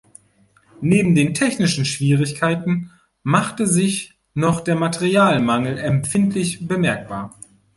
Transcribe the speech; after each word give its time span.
Neben 0.81 1.13
den 1.13 1.35
technischen 1.35 1.85
Schwierigkeiten 1.85 2.89
machte 3.21 3.67
sich 3.67 4.17
noch 4.33 4.61
der 4.61 4.75
Materialmangel 4.75 5.77
empfindlich 5.77 6.67
bemerkbar. 6.67 7.37